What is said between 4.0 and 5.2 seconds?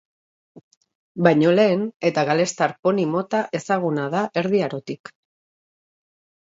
da Erdi Arotik.